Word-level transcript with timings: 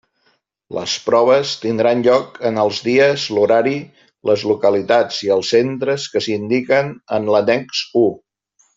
Les 0.77 0.93
proves 1.09 1.51
tindran 1.65 2.01
lloc 2.07 2.39
en 2.51 2.57
els 2.63 2.79
dies, 2.87 3.27
l'horari, 3.39 3.75
les 4.31 4.47
localitats 4.53 5.23
i 5.29 5.33
els 5.39 5.55
centres 5.57 6.11
que 6.17 6.27
s'indiquen 6.29 6.95
en 7.21 7.33
l'annex 7.37 7.89
u. 8.07 8.07